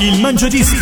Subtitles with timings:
[0.00, 0.76] Il Mangiadischi.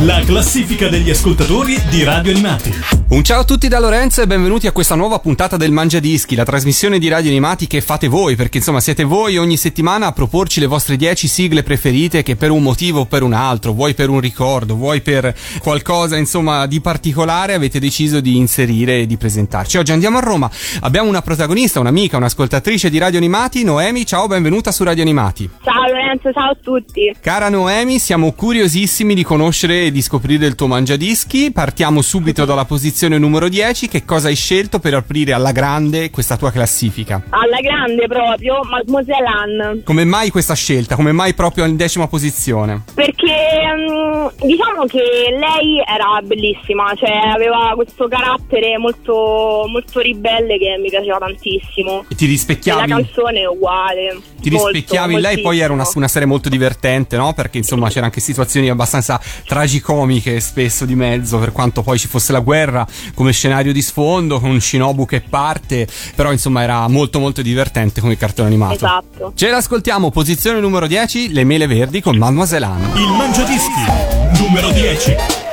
[0.00, 2.72] La classifica degli ascoltatori di Radio Animati.
[3.10, 6.44] Un ciao a tutti da Lorenzo e benvenuti a questa nuova puntata del Mangiadischi, la
[6.44, 10.60] trasmissione di radio animati che fate voi, perché insomma siete voi ogni settimana a proporci
[10.60, 14.08] le vostre 10 sigle preferite che per un motivo o per un altro, vuoi per
[14.08, 19.76] un ricordo, vuoi per qualcosa insomma di particolare avete deciso di inserire e di presentarci.
[19.76, 24.72] Oggi andiamo a Roma, abbiamo una protagonista, un'amica, un'ascoltatrice di radio animati, Noemi, ciao, benvenuta
[24.72, 25.48] su Radio Animati.
[25.62, 27.14] Ciao Lorenzo, ciao a tutti.
[27.20, 32.64] Cara Noemi, siamo curiosissimi di conoscere e di scoprire il tuo Mangiadischi, partiamo subito dalla
[32.64, 37.22] posizione numero 10, che cosa hai scelto per aprire alla grande questa tua classifica?
[37.30, 39.82] Alla grande proprio, Mademoiselle Anne.
[39.84, 40.94] Come mai questa scelta?
[40.96, 42.82] Come mai proprio in decima posizione?
[42.94, 43.34] Perché
[43.74, 50.88] mm, diciamo che lei era bellissima, cioè aveva questo carattere molto, molto ribelle che mi
[50.88, 52.04] piaceva tantissimo.
[52.08, 52.88] E ti E rispecchiavi?
[52.88, 54.16] la canzone è uguale.
[54.42, 57.32] Ti rispecchiavi in lei, poi era una, una serie molto divertente, no?
[57.32, 62.32] Perché insomma c'erano anche situazioni abbastanza tragicomiche spesso di mezzo, per quanto poi ci fosse
[62.32, 67.40] la guerra come scenario di sfondo, con Shinobu che parte, però insomma era molto molto
[67.42, 68.74] divertente come cartone animato.
[68.74, 69.32] Esatto.
[69.34, 73.00] Ce l'ascoltiamo, posizione numero 10, Le mele verdi con Mademoiselle Anne.
[73.00, 74.40] Il Mangiadischi.
[74.40, 75.51] Numero 10.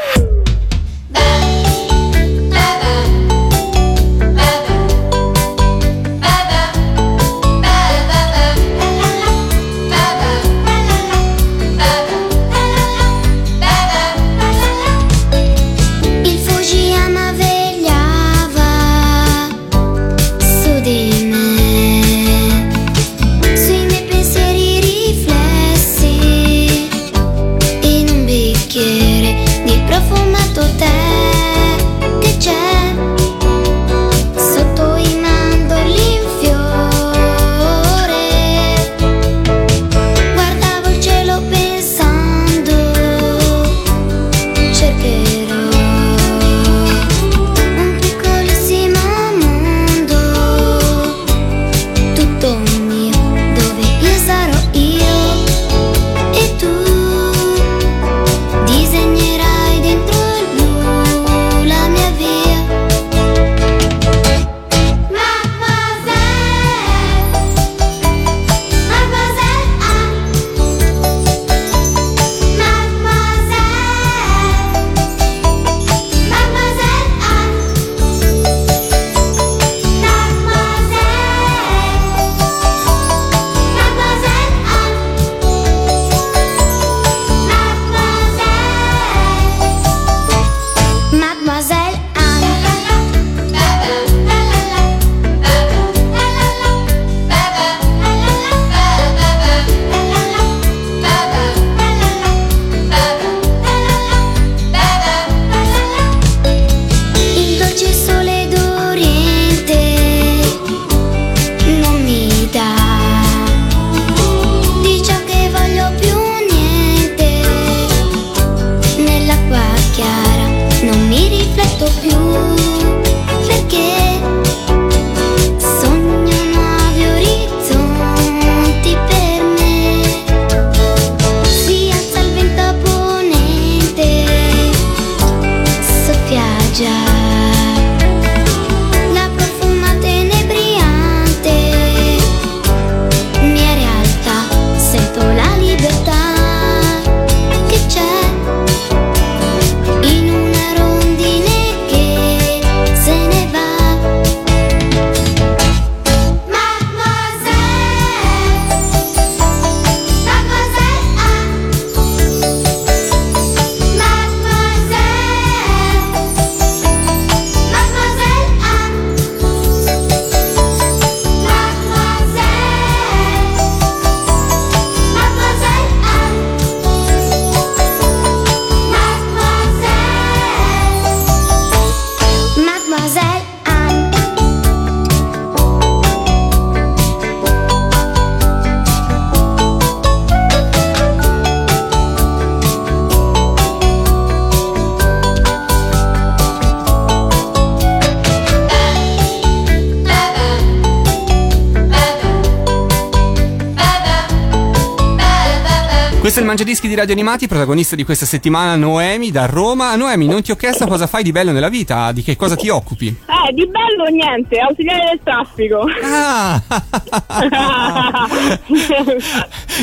[206.49, 209.95] Mangiadischi di Radio Animati, protagonista di questa settimana Noemi da Roma.
[209.95, 212.69] Noemi, non ti ho chiesto cosa fai di bello nella vita, di che cosa ti
[212.69, 213.05] occupi?
[213.05, 215.85] Eh, di bello niente, ausiliare del traffico.
[216.01, 216.59] Ah!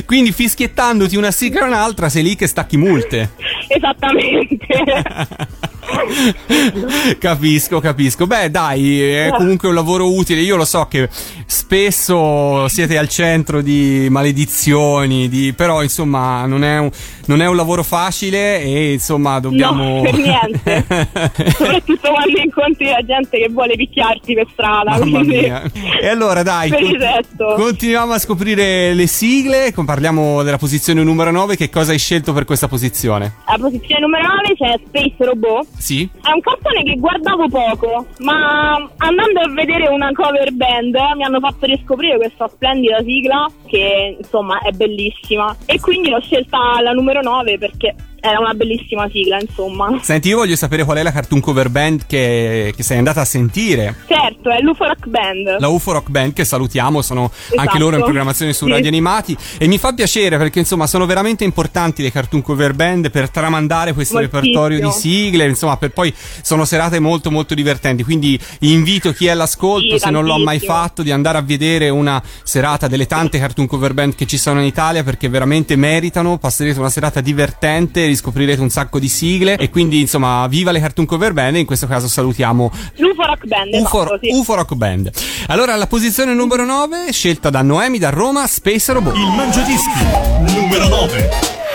[0.04, 3.34] Quindi fischiettandoti una sigla e un'altra sei lì che stacchi multe.
[3.68, 4.66] Esattamente.
[7.18, 8.26] capisco, capisco.
[8.26, 10.40] Beh, dai, è comunque un lavoro utile.
[10.40, 11.08] Io lo so che
[11.46, 15.52] spesso siete al centro di maledizioni, di...
[15.54, 16.90] però insomma non è, un,
[17.26, 19.96] non è un lavoro facile e insomma dobbiamo...
[19.96, 20.84] No, per niente.
[21.56, 24.98] Soprattutto quando incontri la gente che vuole picchiarti per strada.
[24.98, 25.62] Mamma quindi- mia.
[26.00, 31.70] E allora dai, con- continuiamo a scoprire le sigle, parliamo della posizione numero 9, che
[31.70, 33.36] cosa hai scelto per questa posizione?
[33.44, 35.66] Alla posizione numero 9 c'è Space Robot.
[35.78, 36.08] Sì?
[36.22, 41.24] È un cartone che guardavo poco, ma andando a vedere una cover band eh, mi
[41.24, 45.54] hanno fatto riscoprire questa splendida sigla che insomma è bellissima.
[45.66, 49.98] E quindi l'ho scelta la numero 9 perché era una bellissima sigla, insomma.
[50.02, 53.24] Senti, io voglio sapere qual è la cartoon cover band che, che sei andata a
[53.24, 53.96] sentire.
[54.06, 55.56] Certo, è l'UFO Rock Band.
[55.58, 58.70] La UFO Rock Band che salutiamo, sono anche loro in programmazione su Sì.
[58.70, 63.10] Radio Animati e mi fa piacere perché insomma sono veramente importanti le cartoon cover band
[63.10, 64.42] per tramandare questo Moltissimo.
[64.42, 69.30] repertorio di sigle, insomma per poi sono serate molto molto divertenti, quindi invito chi è
[69.30, 73.38] all'ascolto Sì, se non l'ho mai fatto di andare a vedere una serata delle tante
[73.38, 78.05] cartoon cover band che ci sono in Italia perché veramente meritano, passerete una serata divertente,
[78.06, 81.86] riscoprirete un sacco di sigle e quindi insomma viva le cartoon cover band in questo
[81.86, 84.30] caso salutiamo L'UFO Rock Band, UFO, esatto, sì.
[84.32, 85.10] UFO Rock Band.
[85.48, 89.16] Allora, alla posizione numero 9, scelta da Noemi da Roma, Space Robot.
[89.16, 91.30] Il Mangiadischi numero 9.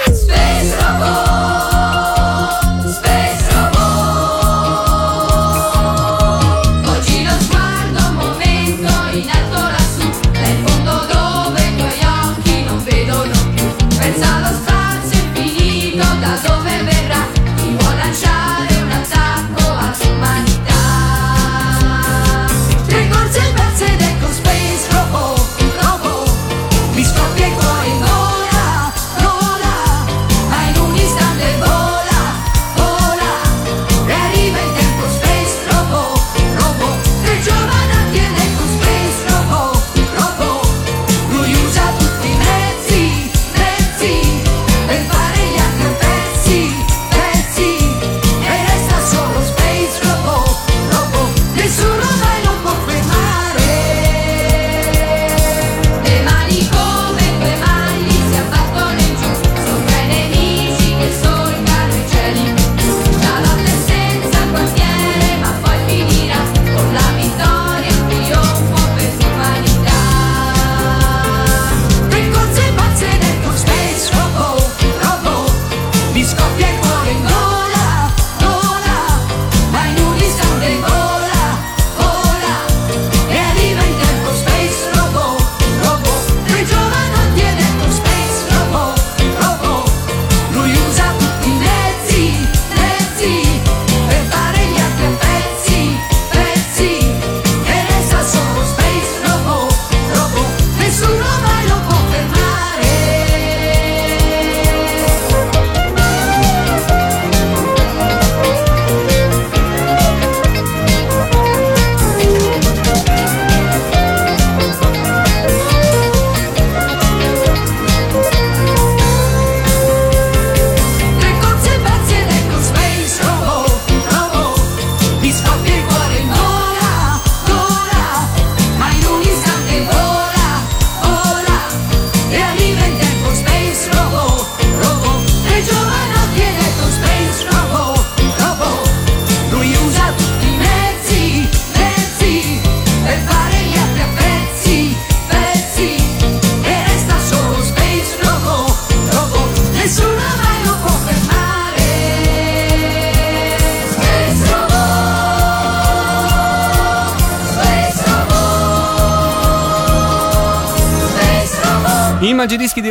[0.06, 1.41] Space Robot,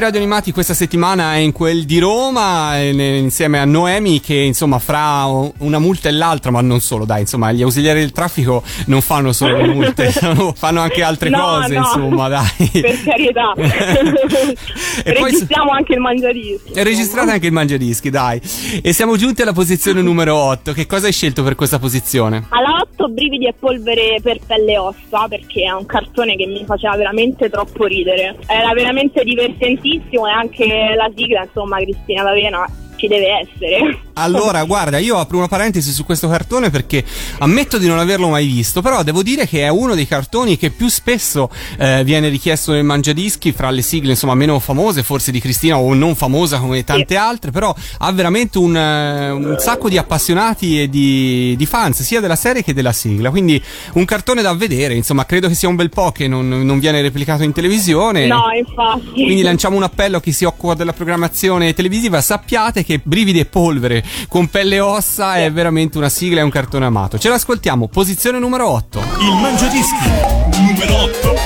[0.00, 4.34] Radio Animati questa settimana è in quel di Roma, e ne- insieme a Noemi che
[4.34, 5.24] insomma fra
[5.58, 9.32] una multa e l'altra, ma non solo, dai, insomma gli ausiliari del traffico non fanno
[9.32, 10.10] solo le multe,
[10.56, 11.80] fanno anche altre No, cose, no.
[11.80, 12.48] insomma, dai.
[12.72, 13.52] Per carità.
[15.02, 16.72] E poi- Registriamo anche il mangiadischi.
[16.72, 18.40] E registrate anche il Mangiadischi, dai.
[18.82, 20.72] E siamo giunti alla posizione numero 8.
[20.72, 22.44] Che cosa hai scelto per questa posizione?
[22.50, 26.64] Alla 8 brividi e polvere per pelle e ossa perché è un cartone che mi
[26.66, 28.36] faceva veramente troppo ridere.
[28.46, 29.24] Era veramente veramente
[29.90, 32.64] divertentissimo e anche la sigla, insomma, Cristina D'Avena
[33.00, 33.98] ci deve essere.
[34.14, 37.02] Allora, guarda, io apro una parentesi su questo cartone perché
[37.38, 40.70] ammetto di non averlo mai visto, però devo dire che è uno dei cartoni che
[40.70, 45.40] più spesso eh, viene richiesto nel mangiadischi fra le sigle, insomma, meno famose, forse di
[45.40, 49.96] Cristina o non famosa come tante altre, però ha veramente un, eh, un sacco di
[49.96, 53.62] appassionati e di, di fans, sia della serie che della sigla, quindi
[53.94, 57.00] un cartone da vedere, insomma, credo che sia un bel po' che non, non viene
[57.00, 58.26] replicato in televisione.
[58.26, 59.12] No, infatti.
[59.12, 63.44] Quindi lanciamo un appello a chi si occupa della programmazione televisiva, sappiate che Brividi e
[63.44, 67.18] Polvere con pelle e ossa è veramente una sigla e un cartone amato.
[67.20, 68.98] Ce l'ascoltiamo, posizione numero 8.
[69.20, 70.08] Il Mangiadischi
[70.60, 71.39] numero 8.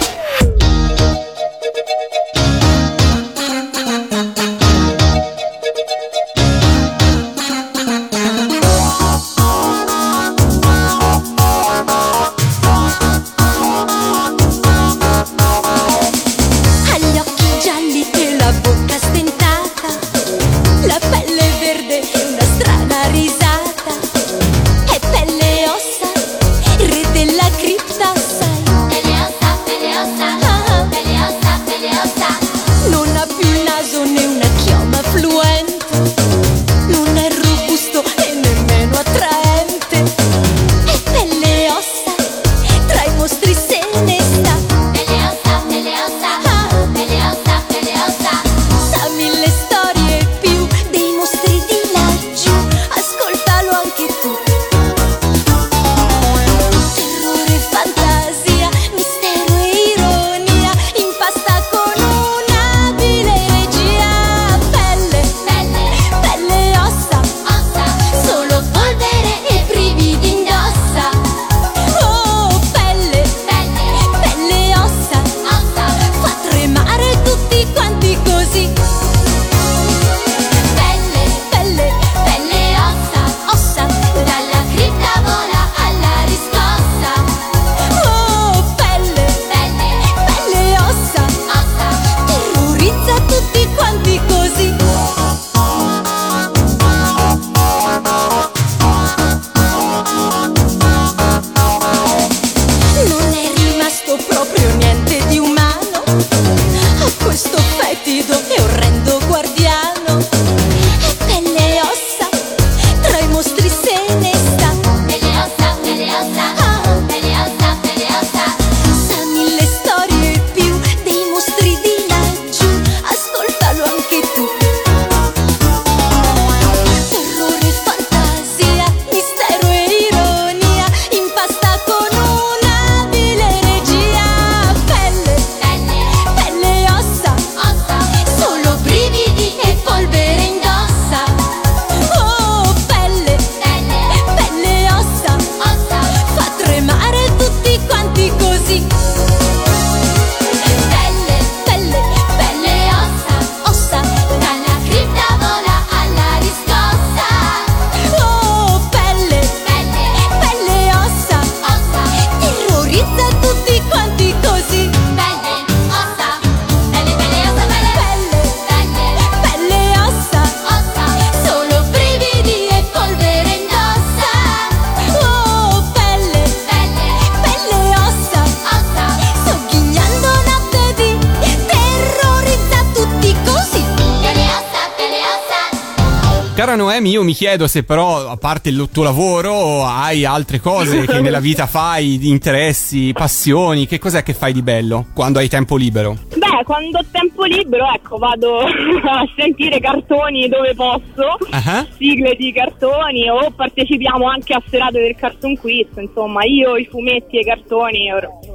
[187.05, 191.21] Noemi, io mi chiedo se però, a parte il tuo lavoro, hai altre cose che
[191.21, 196.17] nella vita fai, interessi, passioni, che cos'è che fai di bello quando hai tempo libero?
[196.55, 201.87] Beh, quando ho tempo libero, ecco, vado a sentire cartoni dove posso, Ah.
[201.97, 207.37] sigle di cartoni o partecipiamo anche a serate del cartoon quiz, insomma, io i fumetti
[207.37, 208.09] e i cartoni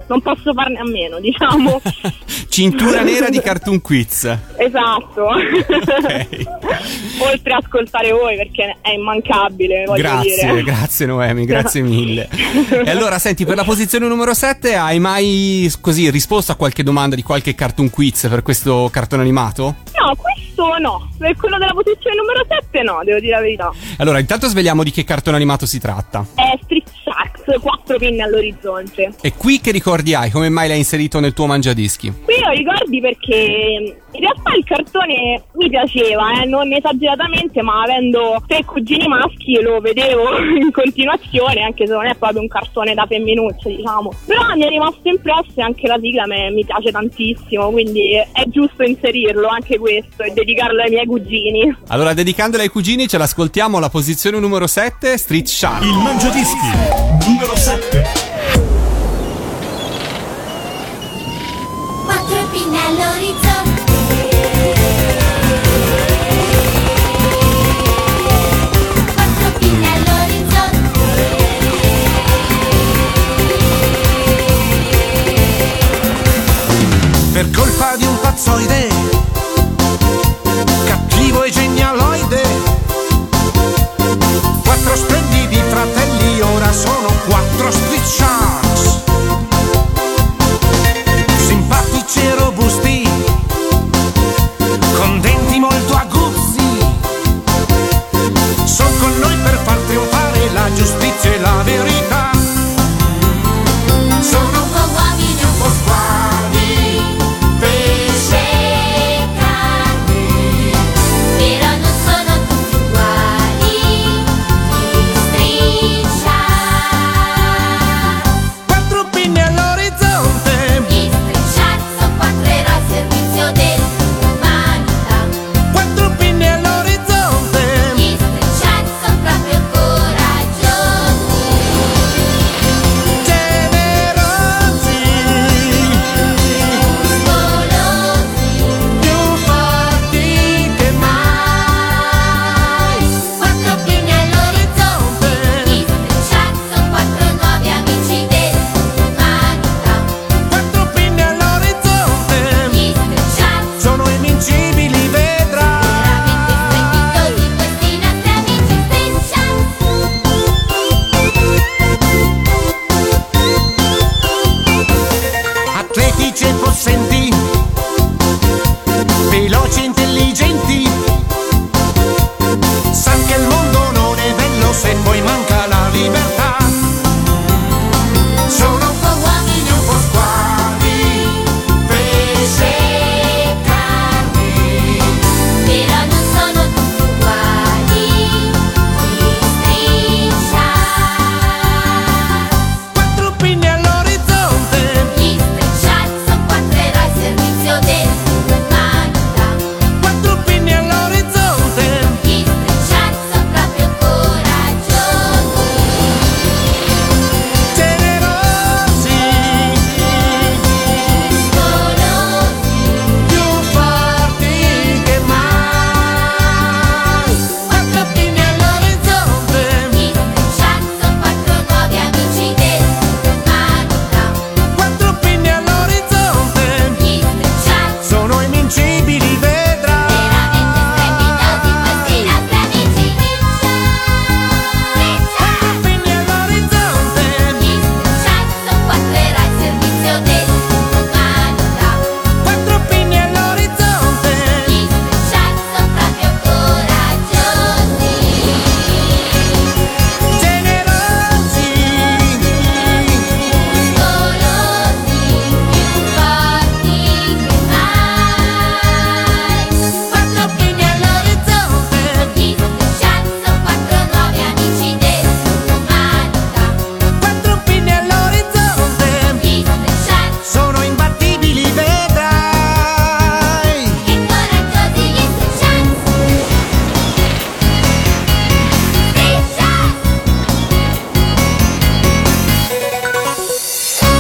[0.08, 1.82] non posso farne a meno, diciamo.
[2.50, 4.24] Cintura nera di Cartoon Quiz.
[4.58, 5.27] esatto.
[7.20, 10.63] Oltre a ascoltare voi perché è immancabile, voglio Grazie, dire.
[10.63, 12.27] grazie Noemi, grazie mille.
[12.84, 17.15] E allora, senti, per la posizione numero 7 hai mai così risposto a qualche domanda
[17.15, 19.75] di qualche Cartoon Quiz per questo cartone animato?
[20.00, 23.72] No, questo no, per quello della posizione numero 7 no, devo dire la verità.
[23.98, 26.25] Allora, intanto svegliamo di che cartone animato si tratta.
[26.36, 27.62] È Street Sharks.
[27.89, 29.13] Quattro pinne all'orizzonte.
[29.22, 30.29] E qui che ricordi hai?
[30.29, 32.13] Come mai l'hai inserito nel tuo mangiadischi?
[32.24, 38.43] Qui ho ricordi perché in realtà il cartone mi piaceva, eh, non esageratamente, ma avendo
[38.48, 43.05] tre cugini maschi lo vedevo in continuazione, anche se non è proprio un cartone da
[43.08, 44.12] femminucce, diciamo.
[44.25, 48.43] Però mi è rimasto impresso e anche la sigla me- mi piace tantissimo, quindi è
[48.48, 51.75] giusto inserirlo anche questo e dedicarlo ai miei cugini.
[51.88, 55.84] Allora, dedicandolo ai cugini, ce l'ascoltiamo alla posizione numero 7, Street Shark.
[55.84, 57.78] Il Mangiadischi numero 7.
[62.05, 63.83] Quattro pinne all'orizzonte.
[69.15, 70.89] Quattro pinne all'orizzonte.
[77.31, 78.89] Per colpa di un pazzoide
[80.86, 82.41] cattivo e genialoide.
[84.65, 87.38] Quattro splendidi fratelli ora sono quattro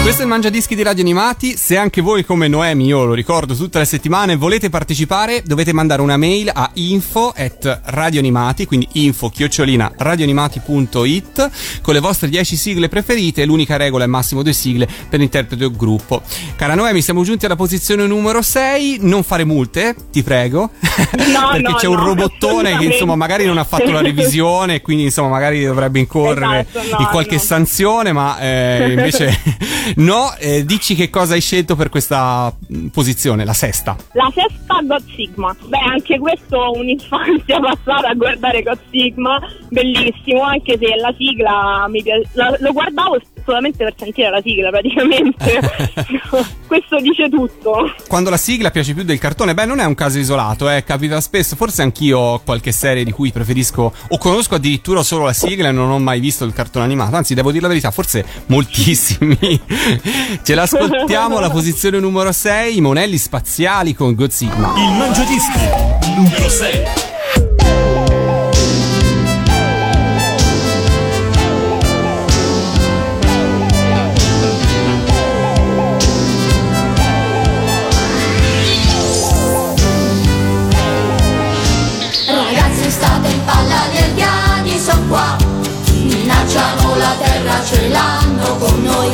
[0.09, 1.55] Questo è il Mangiadischi di Radio Animati.
[1.55, 6.01] Se anche voi, come Noemi, io lo ricordo tutte le settimane, volete partecipare, dovete mandare
[6.01, 11.51] una mail a info at radioanimati, quindi info chiocciolina radioanimati.it
[11.83, 13.45] con le vostre 10 sigle preferite.
[13.45, 16.23] L'unica regola è massimo due sigle per interprete o gruppo.
[16.55, 18.97] Cara Noemi, siamo giunti alla posizione numero 6.
[19.01, 20.71] Non fare multe, ti prego.
[21.29, 24.81] No, Perché no, c'è un no, robottone che insomma magari non ha fatto la revisione,
[24.81, 29.39] quindi insomma magari dovrebbe incorrere Esatto, in qualche sanzione, ma eh, invece
[29.99, 33.95] no, eh, dici che cosa hai scelto per questa mh, posizione, la sesta.
[34.13, 35.55] La sesta God Sigma.
[35.65, 42.01] Beh, anche questo un'infanzia passata a guardare God Sigma, bellissimo, anche se la sigla mi
[42.01, 42.27] piace.
[42.59, 45.59] lo guardavo solamente per sentire la sigla praticamente.
[46.67, 47.93] questo dice tutto.
[48.07, 51.19] Quando la sigla piace più del cartone, beh, non è un caso isolato, eh, capita
[51.19, 51.55] spesso.
[51.55, 55.71] Forse anch'io ho qualche serie di cui preferisco o conosco addirittura solo la sigla e
[55.71, 57.15] non ho mai visto il cartone animato.
[57.15, 59.37] Anzi, devo dire la verità, forse moltissimi.
[60.43, 64.73] Ce l'ascoltiamo alla posizione numero 6, i monelli spaziali con God Sigma.
[64.77, 65.59] Il Mangiadischi
[66.15, 67.08] numero 6.
[86.99, 89.11] La terra, ce l'hanno con noi.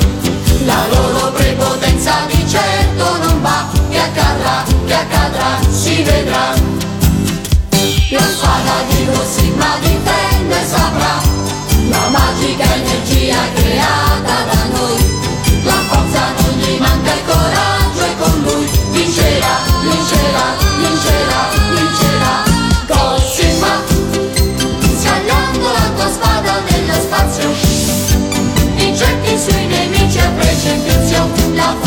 [0.65, 6.53] La loro prepotenza di certo non va Che accadrà, che accadrà, si vedrà.
[8.09, 8.94] La spada di
[31.25, 31.84] precipizio La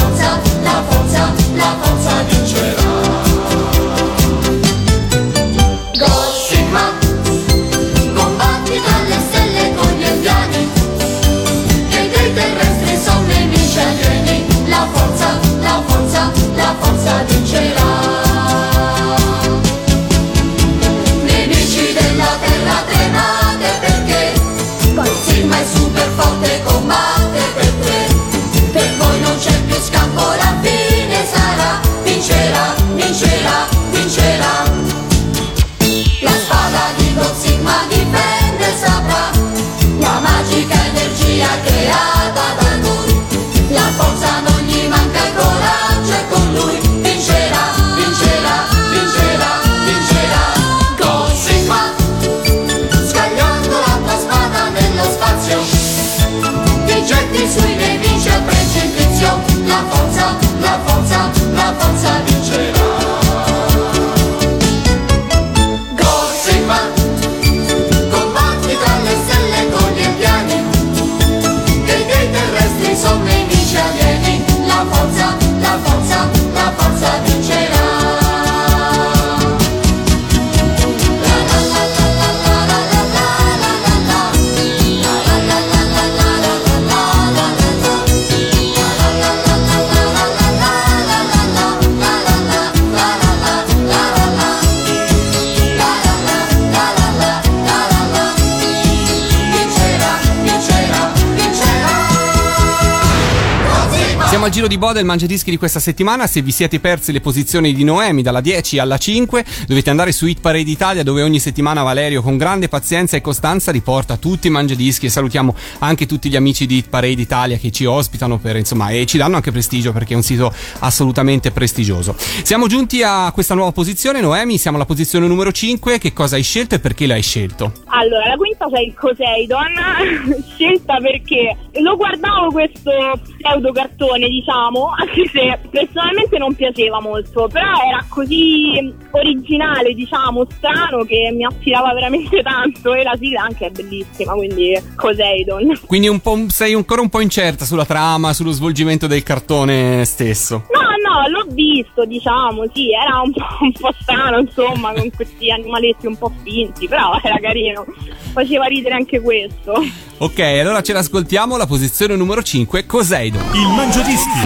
[104.59, 106.27] giro di boda del mangiadischi di questa settimana.
[106.27, 110.27] Se vi siete persi le posizioni di Noemi dalla 10 alla 5, dovete andare su
[110.27, 114.51] Hit Parade Italia, dove ogni settimana Valerio, con grande pazienza e costanza, riporta tutti i
[114.51, 115.07] mangiadischi.
[115.07, 118.89] E salutiamo anche tutti gli amici di Hit Parade Italia che ci ospitano per, insomma,
[118.89, 122.17] e ci danno anche prestigio perché è un sito assolutamente prestigioso.
[122.19, 124.21] Siamo giunti a questa nuova posizione.
[124.21, 125.99] Noemi, siamo alla posizione numero 5.
[125.99, 127.75] Che cosa hai scelto e perché l'hai scelto?
[127.85, 132.91] Allora, la quinta sei il Poseidon, scelta perché lo guardavo questo
[133.39, 141.05] pseudo cartone, diciamo, anche se personalmente non piaceva molto, però era così originale, diciamo, strano
[141.05, 145.79] che mi attirava veramente tanto e la sigla anche è bellissima, quindi Poseidon.
[145.87, 150.65] Quindi un po', sei ancora un po' incerta sulla trama, sullo svolgimento del cartone stesso.
[150.73, 150.88] No,
[151.19, 156.07] no, l'ho visto, diciamo, sì, era un po', un po' strano, insomma, con questi animaletti
[156.07, 157.85] un po' finti, però era carino.
[158.33, 159.75] Faceva ridere anche questo.
[160.19, 161.57] Ok, allora ce l'ascoltiamo.
[161.57, 163.43] La posizione numero 5, Coseidon.
[163.55, 164.39] Il Mangiadischi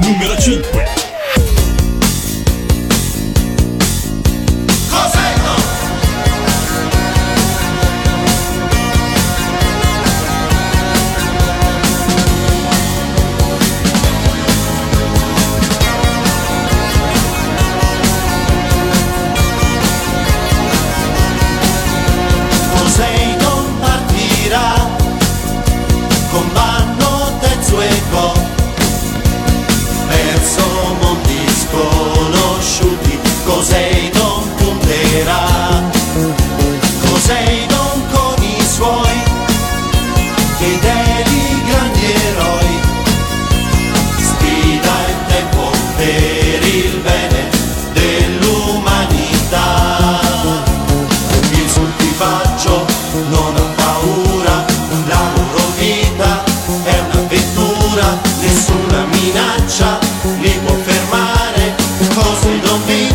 [0.00, 1.09] numero 5.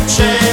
[0.08, 0.45] change.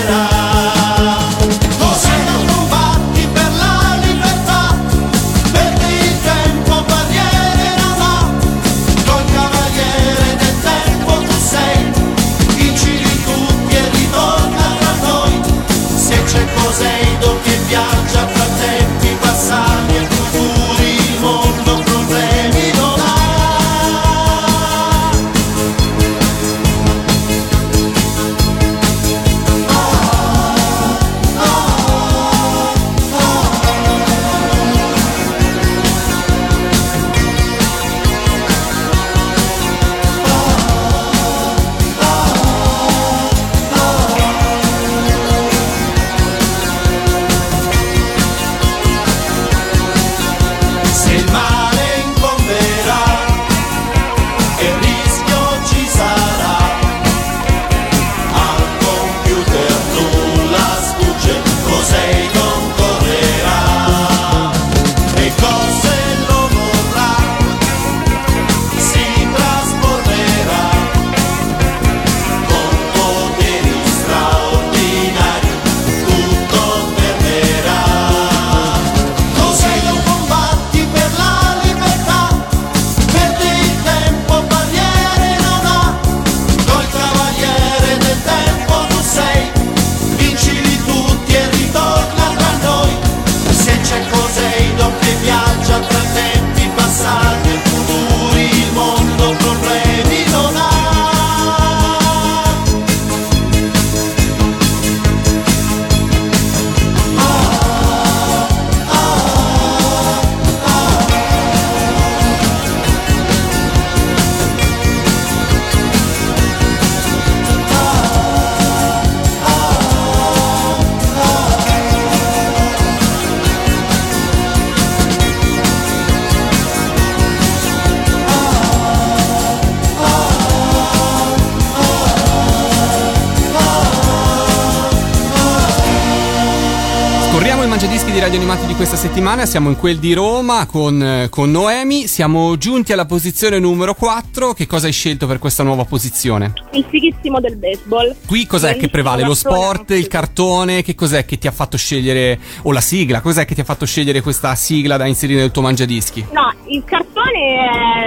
[139.03, 143.95] Settimana, siamo in quel di Roma con, eh, con Noemi, siamo giunti alla posizione numero
[143.95, 146.53] 4, che cosa hai scelto per questa nuova posizione?
[146.71, 148.15] Il fighissimo del baseball.
[148.25, 149.25] Qui cos'è che prevale?
[149.25, 150.83] Lo sport, il cartone?
[150.83, 153.85] Che cos'è che ti ha fatto scegliere, o la sigla, cos'è che ti ha fatto
[153.85, 156.27] scegliere questa sigla da inserire nel tuo mangiadischi?
[156.31, 157.39] No, il cartone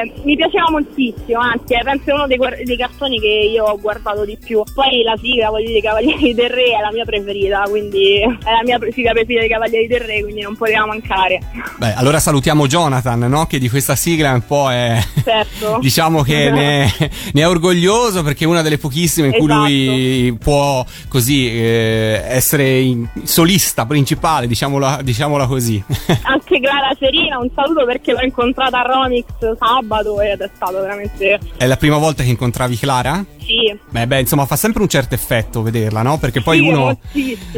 [0.02, 3.78] eh, mi piaceva moltissimo, anzi, eh, penso è uno dei, dei cartoni che io ho
[3.78, 4.62] guardato di più.
[4.72, 8.62] Poi la sigla, voglio dire, Cavalieri del Re è la mia preferita, quindi è la
[8.64, 11.40] mia sigla preferita dei Cavalieri del Re, quindi non poteva mancare.
[11.76, 13.46] Beh, allora salutiamo Jonathan, no?
[13.46, 15.02] Che di questa sigla un po' è...
[15.22, 15.78] Certo.
[15.82, 19.66] diciamo che ne è, ne è orgoglioso perché è una delle pochissime in cui Esatto.
[19.66, 25.82] lui può così eh, essere solista principale, diciamola, diciamola così.
[26.22, 29.24] Anche Clara Serina, un saluto perché l'ho incontrata a Romix
[29.58, 31.38] sabato ed è stato veramente...
[31.56, 33.24] è la prima volta che incontravi Clara?
[33.46, 36.18] Sì, Beh, beh, insomma, fa sempre un certo effetto vederla, no?
[36.18, 36.98] Perché poi Sì, uno.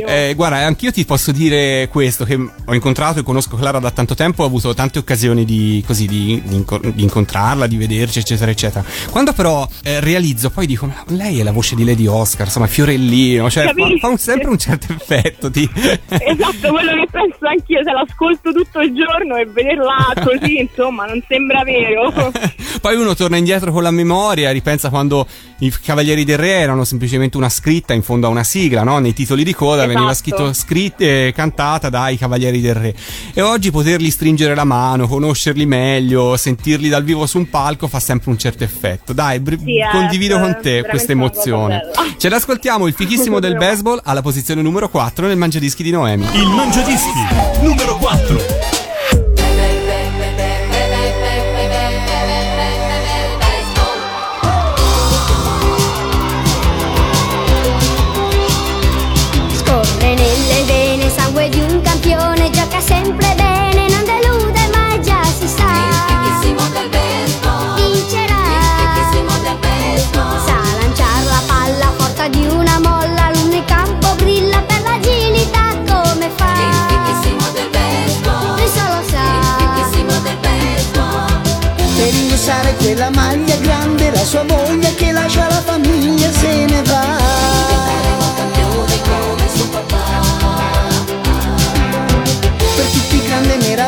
[0.07, 4.15] Eh, guarda, anch'io ti posso dire questo: che ho incontrato e conosco Clara da tanto
[4.15, 8.51] tempo, ho avuto tante occasioni di così di, di inco- di incontrarla, di vederci, eccetera,
[8.51, 8.85] eccetera.
[9.11, 12.67] Quando però eh, realizzo, poi dico: "Ma lei è la voce di Lady Oscar, insomma,
[12.67, 13.99] Fiorellino, cioè fa, Capisci?
[13.99, 15.51] fa un- sempre un certo effetto.
[15.51, 15.63] Ti...
[15.73, 21.23] esatto, quello che penso anch'io, se l'ascolto tutto il giorno e vederla così, insomma, non
[21.27, 22.13] sembra vero.
[22.83, 25.27] Poi uno torna indietro con la memoria, ripensa quando
[25.61, 28.99] i Cavalieri del Re erano semplicemente una scritta in fondo a una sigla, no?
[28.99, 29.93] Nei titoli di coda Esatto.
[29.95, 32.95] veniva scritto scritta e cantata dai Cavalieri del Re.
[33.33, 38.01] E oggi poterli stringere la mano, conoscerli meglio, sentirli dal vivo su un palco fa
[38.01, 39.13] sempre un certo effetto.
[39.13, 41.79] Dai, br- Sì, è condivido con te questa emozione.
[41.79, 42.15] bella.
[42.19, 46.27] Ce l'ascoltiamo il fichissimo del baseball alla posizione numero 4 nel Mangiadischi di Noemi.
[46.35, 47.19] Il Mangiadischi
[47.63, 48.78] numero 4.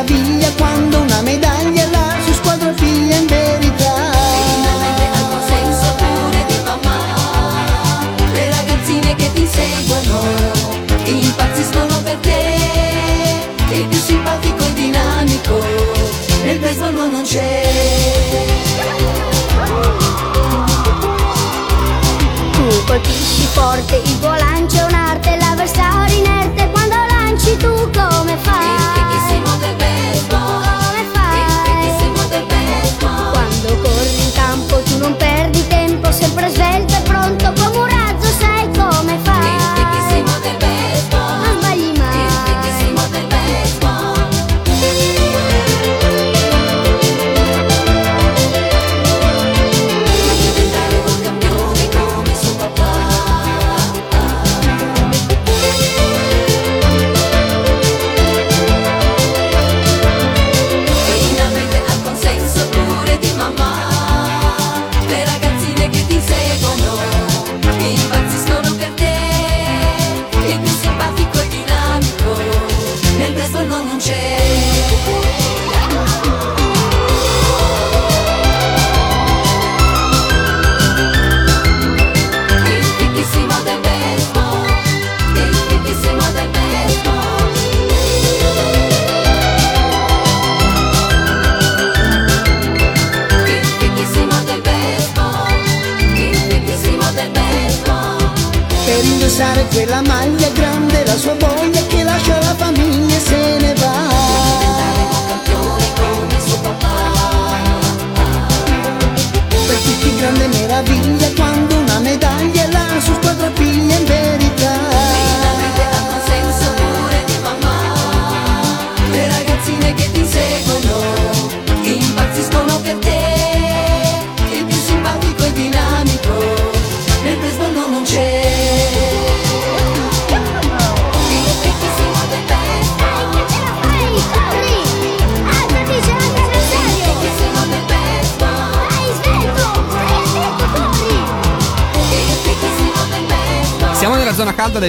[0.01, 3.93] Meraviglia quando una medaglia la sua squadra piglia in verità.
[5.45, 6.97] Senso pure di mamma.
[8.33, 10.21] Le ragazzine che ti seguono
[11.05, 12.57] impazziscono per te.
[13.69, 15.63] Sei più simpatico e dinamico
[16.43, 17.61] nel baseball non c'è.
[22.51, 28.80] Tu colpisci forte, il tuo lancio è un'arte, l'avversario inerte quando lanci tu come fai?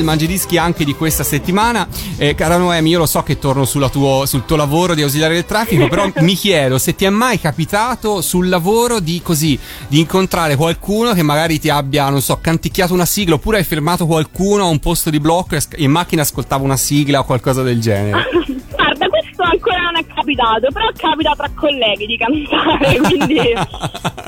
[0.03, 1.87] Del Mangiadischi anche di questa settimana.
[2.17, 5.47] Eh, cara Noemi, io lo so che torno tuo- sul tuo lavoro di ausiliare del
[5.47, 10.57] traffico, però mi chiedo se ti è mai capitato sul lavoro di così, di incontrare
[10.57, 14.69] qualcuno che magari ti abbia, non so, canticchiato una sigla oppure hai fermato qualcuno a
[14.69, 18.25] un posto di blocco e in macchina ascoltava una sigla o qualcosa del genere.
[18.75, 23.41] Guarda, questo ancora non è capitato, però capita tra colleghi di cantare, quindi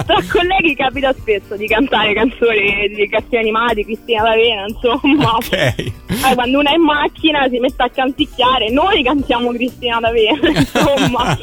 [0.06, 5.36] tra colleghi capita spesso di cantare canzoni di cartoni animati, Cristina D'Avena, insomma.
[5.36, 5.52] Ok.
[5.52, 11.38] Eh, quando uno è in macchina si mette a canticchiare, noi cantiamo Cristina D'Avena, insomma.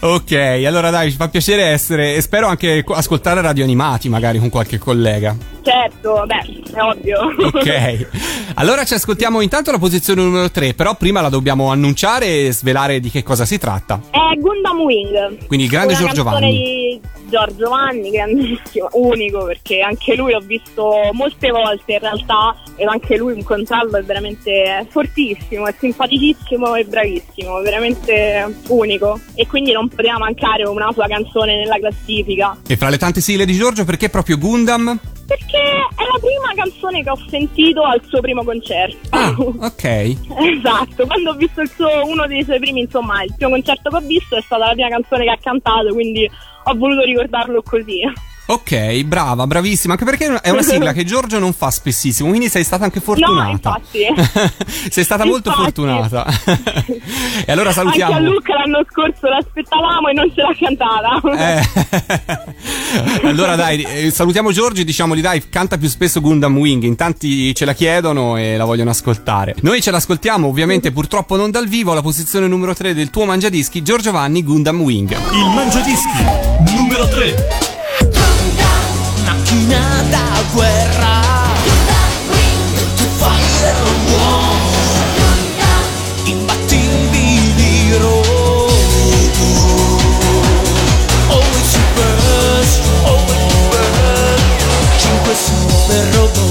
[0.00, 0.32] ok,
[0.66, 4.48] allora dai, ci fa piacere essere e spero anche co- ascoltare radio animati magari con
[4.50, 5.36] qualche collega.
[5.62, 7.20] certo, beh, è ovvio.
[7.52, 8.06] Ok,
[8.54, 12.81] allora ci ascoltiamo intanto la posizione numero 3, però prima la dobbiamo annunciare e svelare
[13.00, 14.00] di che cosa si tratta.
[14.10, 15.46] È Gundam Wing.
[15.46, 16.50] Quindi il grande Giorgio Vanni.
[16.50, 22.84] di Giorgio Vanni, grandissimo, unico perché anche lui l'ho visto molte volte in realtà e
[22.84, 29.88] anche lui incontrarlo è veramente fortissimo, è simpaticissimo e bravissimo, veramente unico e quindi non
[29.88, 32.56] poteva mancare una sua canzone nella classifica.
[32.66, 34.98] E fra le tante sigle di Giorgio, perché proprio Gundam?
[35.26, 38.98] Perché è la prima canzone che ho sentito al suo primo concerto.
[39.10, 39.80] Ah, ok.
[40.62, 43.96] Esatto, quando ho visto il suo, uno dei suoi primi, insomma, il primo concerto che
[43.96, 46.28] ho visto è stata la prima canzone che ha cantato, quindi
[46.64, 48.00] ho voluto ricordarlo così.
[48.52, 52.64] Ok, brava, bravissima, anche perché è una sigla che Giorgio non fa spessissimo, quindi sei
[52.64, 53.44] stata anche fortunata.
[53.44, 54.06] No, infatti.
[54.90, 55.72] sei stata molto Infatti.
[55.72, 56.26] fortunata.
[57.46, 58.12] e allora salutiamo.
[58.12, 61.62] Anche a Luca l'anno scorso l'aspettavamo e non ce l'ha cantata.
[63.22, 63.24] Eh.
[63.26, 67.54] allora dai, eh, salutiamo Giorgio e diciamogli dai, canta più spesso Gundam Wing, in tanti
[67.54, 69.54] ce la chiedono e la vogliono ascoltare.
[69.62, 73.80] Noi ce l'ascoltiamo ovviamente purtroppo non dal vivo, alla posizione numero 3 del tuo mangiadischi,
[73.80, 75.10] Giorgio Vanni, Gundam Wing.
[75.10, 76.22] Il Mangiadischi
[76.76, 77.71] numero 3.
[79.52, 81.20] Macchina da guerra.
[82.96, 83.42] Tu fai
[83.80, 84.56] l'uomo
[86.24, 88.72] Imbattibili robot
[91.28, 92.12] Always super,
[93.04, 93.88] always super.
[94.96, 96.41] Cinque super robot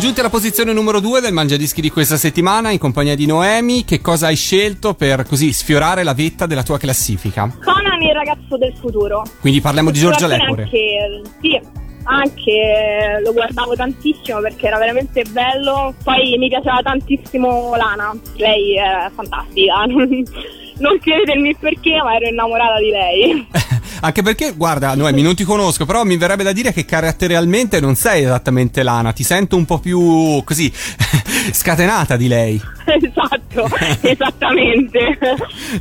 [0.00, 3.84] giunti alla posizione numero 2 del Mangiadischi di questa settimana in compagnia di Noemi.
[3.84, 7.54] Che cosa hai scelto per così sfiorare la vetta della tua classifica?
[7.62, 9.22] Conan il ragazzo del futuro.
[9.40, 10.62] Quindi parliamo di Giorgia fine Lepore.
[10.62, 11.60] Anche, sì,
[12.04, 15.94] anche lo guardavo tantissimo perché era veramente bello.
[16.02, 18.18] Poi mi piaceva tantissimo Lana.
[18.36, 19.84] Lei è fantastica.
[20.80, 20.96] Non,
[21.36, 23.46] non il perché, ma ero innamorata di lei.
[24.00, 27.94] Anche perché, guarda, Noemi, non ti conosco, però mi verrebbe da dire che caratterialmente non
[27.96, 29.12] sei esattamente Lana.
[29.12, 30.72] Ti sento un po' più così
[31.52, 32.60] scatenata di lei.
[33.00, 33.68] esatto,
[34.00, 35.18] esattamente.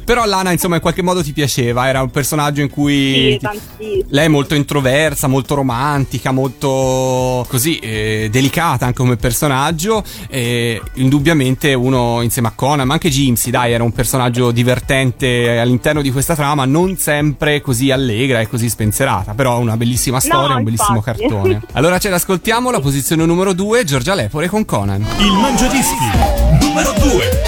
[0.04, 1.88] Però Lana, insomma, in qualche modo ti piaceva.
[1.88, 3.32] Era un personaggio in cui.
[3.34, 4.04] Sì, tantissimo.
[4.10, 10.04] Lei è molto introversa, molto romantica, molto così eh, delicata anche come personaggio.
[10.30, 16.02] E indubbiamente uno insieme a Conan, ma anche Jimsy, dai, era un personaggio divertente all'interno
[16.02, 19.34] di questa trama, non sempre così allegra e così spensierata.
[19.34, 21.22] Però una bellissima storia, No, un bellissimo infatti.
[21.22, 21.62] cartone.
[21.74, 25.06] Allora ce l'ascoltiamo, la posizione numero 2, Giorgia Lepore con Conan.
[25.20, 27.42] Il Mangiadischi numero 2.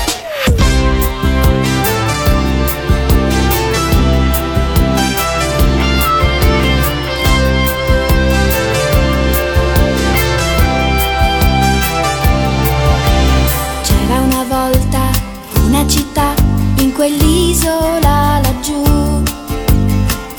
[13.84, 15.00] C'era una volta
[15.66, 16.34] una città
[16.78, 18.84] in quell'isola laggiù.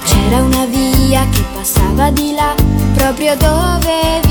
[0.05, 2.55] C'era una via che passava di là,
[2.95, 4.21] proprio dove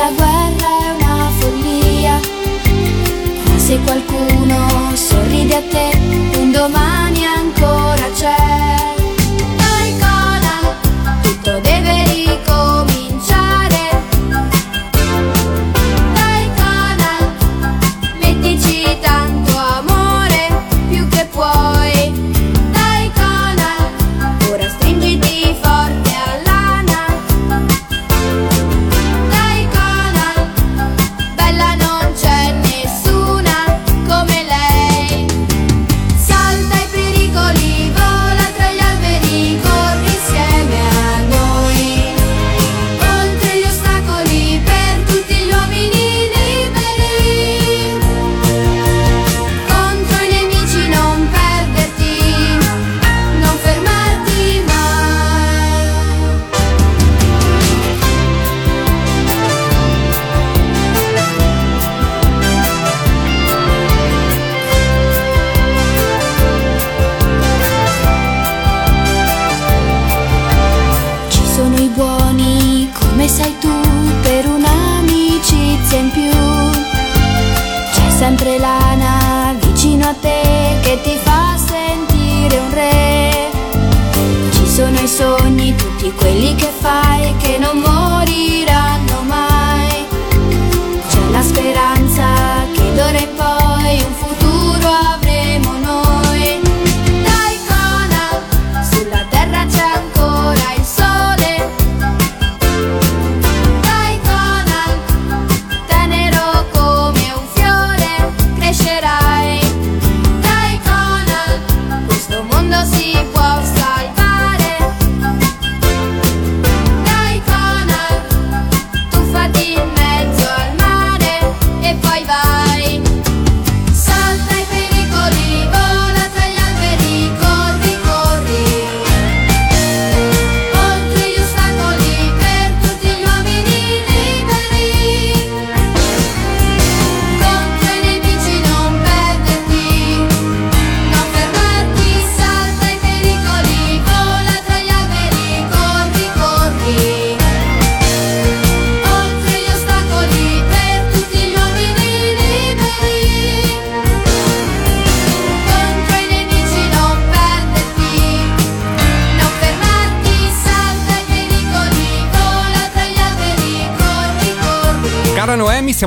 [0.00, 2.20] la guerra è una follia.
[3.56, 5.99] Se qualcuno sorride a te,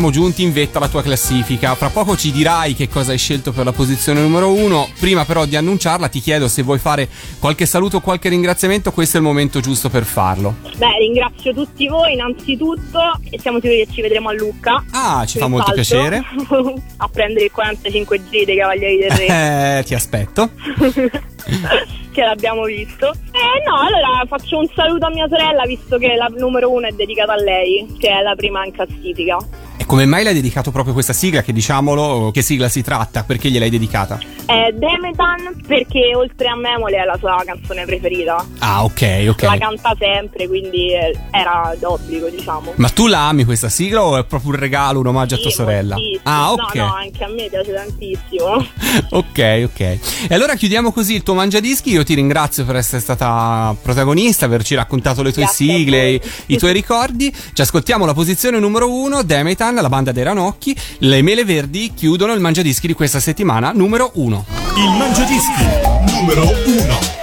[0.03, 1.75] siamo giunti in vetta alla tua classifica.
[1.75, 4.89] Fra poco ci dirai che cosa hai scelto per la posizione numero uno.
[4.99, 7.07] Prima però di annunciarla ti chiedo se vuoi fare
[7.39, 10.55] qualche saluto o qualche ringraziamento, questo è il momento giusto per farlo.
[10.75, 12.99] Beh, ringrazio tutti voi innanzitutto
[13.29, 14.83] e siamo sicuri che ci vedremo a Lucca.
[14.91, 16.73] Ah, ci fa molto Senz'altro.
[16.97, 20.49] a prendere il 45G dei Cavalieri del Re, Eh, ti aspetto.
[22.11, 23.07] che l'abbiamo visto.
[23.31, 26.91] Eh no, allora faccio un saluto a mia sorella, visto che la numero uno è
[26.91, 29.37] dedicata a lei, che è la prima in classifica.
[29.83, 31.41] E Come mai l'hai dedicato proprio questa sigla?
[31.41, 33.23] Che diciamolo, che sigla si tratta?
[33.23, 34.17] Perché gliel'hai dedicata?
[34.45, 38.45] È Demetan perché oltre a Memole è la sua canzone preferita.
[38.59, 39.41] Ah, ok, ok.
[39.41, 42.71] La canta sempre, quindi eh, era d'obbligo, diciamo.
[42.75, 45.49] Ma tu la ami questa sigla o è proprio un regalo, un omaggio a tua
[45.49, 45.97] Sì, sorella?
[46.23, 46.75] Ah, ok.
[46.75, 48.65] No, no, anche a me piace tantissimo.
[49.09, 49.79] Ok, ok.
[49.79, 51.89] E allora chiudiamo così il tuo mangiadischi.
[51.91, 56.57] Io ti ringrazio per essere stata protagonista, averci raccontato le tue Grazie sigle, i, i
[56.57, 57.33] tuoi ricordi.
[57.53, 60.75] Ci ascoltiamo la posizione numero uno, Demetan, la banda dei Ranocchi.
[60.99, 64.45] Le mele verdi chiudono il mangiadischi di questa settimana, numero uno.
[64.75, 65.93] Il Mangiadischi
[66.23, 67.13] numero 1.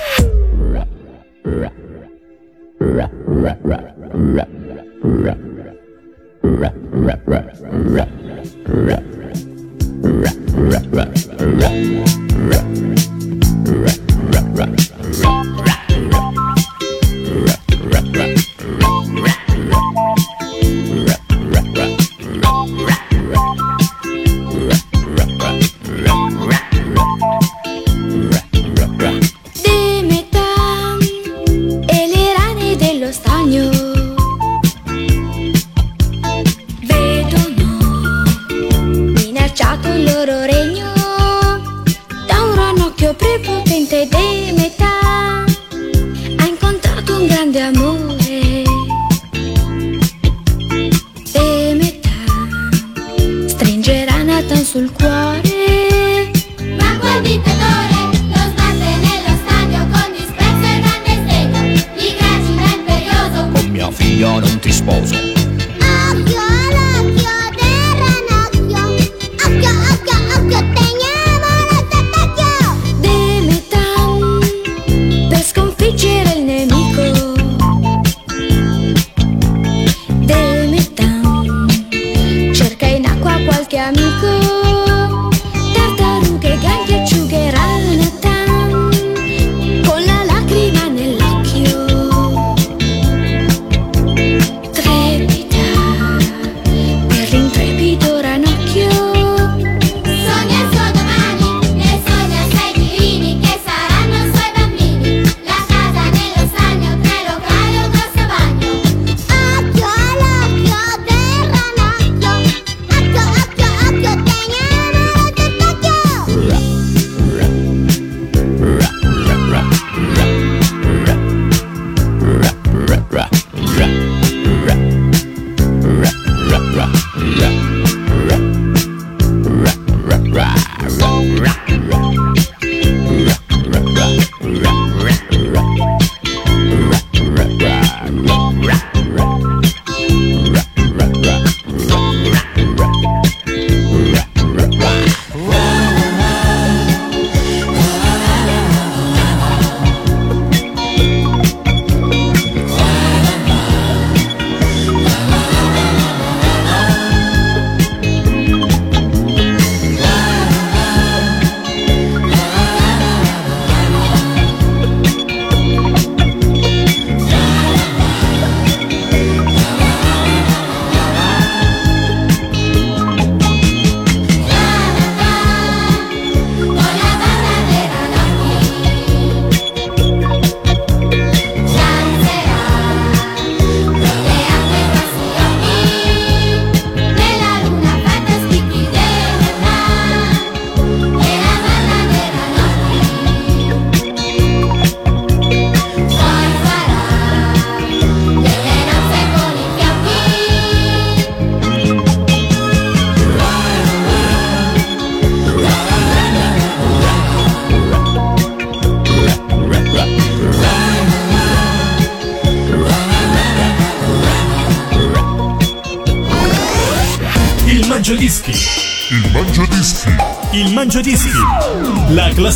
[64.90, 65.19] Non